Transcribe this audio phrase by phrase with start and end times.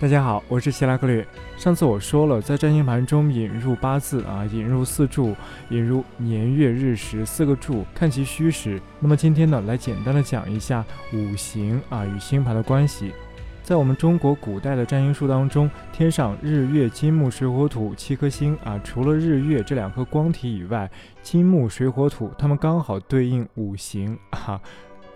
[0.00, 1.26] 大家好，我是希拉克略。
[1.58, 5.36] 上次我说了，在占星盘中引入八字啊，引入四柱，
[5.68, 8.80] 引入年月日时四个柱，看其虚实。
[8.98, 10.82] 那么今天呢，来简单的讲一下
[11.12, 13.12] 五行啊与星盘的关系。
[13.62, 20.90] 在我们中国古代的占星术当中，天上日月金木水火土七颗星啊，除了日月这两颗光体以外，
[21.22, 24.58] 金木水火土它们刚好对应五行啊。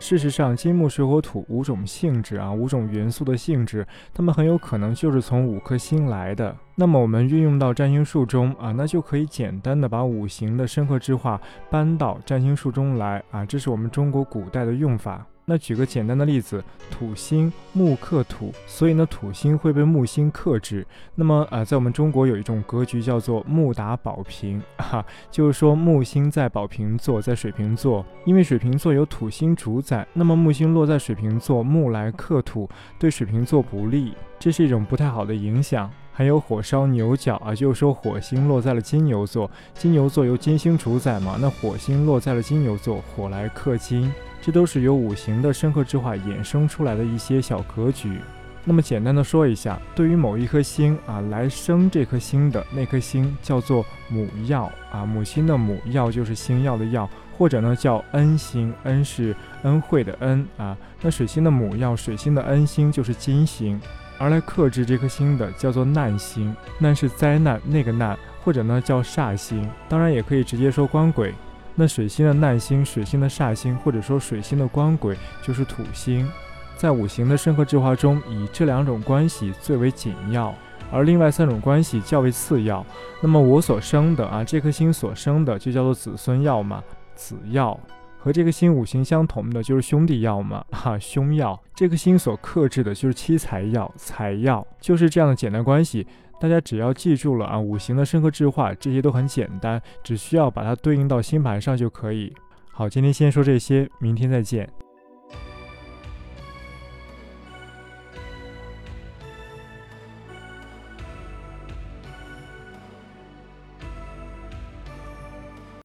[0.05, 6.55] 事实上，金木水火土五种性质啊，五种元素的性质，它们很有可能就是从五颗星来的。
[6.75, 15.27] 那么我们运用到占星术中啊，那就可以简单的把五行的深刻之化搬到占星术中来啊，这是我们中国古代的用法。
[15.47, 20.87] 那举个简单的例子，土星木克土，所以呢土星会被木星克制。
[21.15, 32.67] 那么啊，在我们中国有一种格局叫做木打宝瓶啊，就是说木星在宝瓶座，在水瓶座，因为水瓶座有土星主宰，那么木星落在水瓶座，木来克土，
[32.99, 35.91] 对水瓶座不利，这是一种不太好的影响。
[36.17, 44.11] 还有火烧牛角啊，就是说火星落在了金牛座，金牛座由金星主宰嘛，那火星落在了金牛座，火来克金。
[44.45, 48.19] 这都是由五行的深刻之化衍生出来的一些小格局。
[48.63, 60.77] 那么简单的说一下，对于某一颗星啊来生这颗星的那颗星叫做母曜啊，母星的母曜就是星耀的曜，或者呢叫恩星，恩是恩惠的恩啊。
[61.01, 63.81] 那水星的母曜，水星的恩星就是金星，
[64.19, 71.33] 而来克制这颗星的叫做难星，难是灾难那个难，或者呢叫煞星，当然也可以直接说官鬼。
[71.75, 76.31] 那水星的耐星、水星的煞星，或者说水星的官鬼，就是土星。
[76.77, 80.55] 在五行的深刻制化中，以这两种关系最为紧要，
[80.91, 82.85] 而另外三种关系较为次要。
[83.23, 86.83] 那么我所生的啊，这颗星所生的就叫做子孙曜嘛，
[87.15, 87.79] 子曜
[88.19, 91.59] 和这颗星五行相同的就是兄弟曜嘛，哈，兄曜。
[91.75, 96.07] 这颗星所克制的就是七财曜，财曜，就是这样的简单关系。
[96.41, 102.33] 大家只要记住了啊，五行的生克制化，这些都很简单，只需要把它对应到星盘上就可以。
[102.71, 104.69] 好，今天先说这些，明天再见。